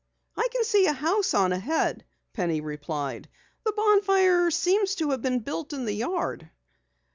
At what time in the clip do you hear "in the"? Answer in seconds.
5.73-5.93